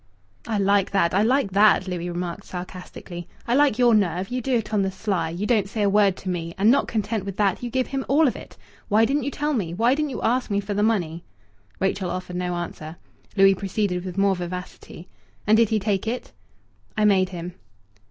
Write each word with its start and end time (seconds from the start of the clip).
"I 0.47 0.57
like 0.57 0.89
that! 0.89 1.13
I 1.13 1.21
like 1.21 1.51
that!" 1.51 1.87
Louis 1.87 2.09
remarked 2.09 2.43
sarcastically. 2.47 3.27
"I 3.47 3.53
like 3.53 3.77
your 3.77 3.93
nerve. 3.93 4.29
You 4.29 4.41
do 4.41 4.55
it 4.55 4.73
on 4.73 4.81
the 4.81 4.89
sly. 4.89 5.29
You 5.29 5.45
don't 5.45 5.69
say 5.69 5.83
a 5.83 5.89
word 5.91 6.17
to 6.17 6.29
me; 6.29 6.55
and 6.57 6.71
not 6.71 6.87
content 6.87 7.23
with 7.23 7.37
that, 7.37 7.61
you 7.61 7.69
give 7.69 7.85
him 7.85 8.03
all 8.07 8.27
of 8.27 8.35
it. 8.35 8.57
Why 8.89 9.05
didn't 9.05 9.25
you 9.25 9.29
tell 9.29 9.53
me? 9.53 9.75
Why 9.75 9.93
didn't 9.93 10.09
you 10.09 10.23
ask 10.23 10.49
me 10.49 10.59
for 10.59 10.73
the 10.73 10.81
money?" 10.81 11.23
Rachel 11.79 12.09
offered 12.09 12.37
no 12.37 12.55
answer. 12.55 12.95
Louis 13.37 13.53
proceeded 13.53 14.03
with 14.03 14.17
more 14.17 14.35
vivacity. 14.35 15.07
"And 15.45 15.55
did 15.55 15.69
he 15.69 15.77
take 15.77 16.07
it?" 16.07 16.31
"I 16.97 17.05
made 17.05 17.29
him." 17.29 17.53